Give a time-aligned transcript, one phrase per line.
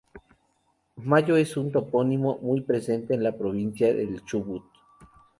[1.03, 4.63] Mayo es un topónimo muy presente en la provincia del Chubut.